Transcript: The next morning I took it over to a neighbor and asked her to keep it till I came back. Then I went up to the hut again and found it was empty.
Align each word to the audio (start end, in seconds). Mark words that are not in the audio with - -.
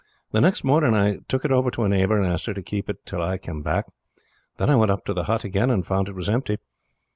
The 0.31 0.41
next 0.41 0.63
morning 0.63 0.95
I 0.95 1.19
took 1.27 1.45
it 1.45 1.51
over 1.51 1.69
to 1.69 1.83
a 1.83 1.87
neighbor 1.87 2.17
and 2.17 2.25
asked 2.25 2.47
her 2.47 2.55
to 2.55 2.63
keep 2.63 2.89
it 2.89 3.05
till 3.05 3.21
I 3.21 3.37
came 3.37 3.61
back. 3.61 3.85
Then 4.57 4.67
I 4.67 4.75
went 4.75 4.89
up 4.89 5.05
to 5.05 5.13
the 5.13 5.25
hut 5.25 5.43
again 5.43 5.69
and 5.69 5.85
found 5.85 6.09
it 6.09 6.15
was 6.15 6.27
empty. 6.27 6.57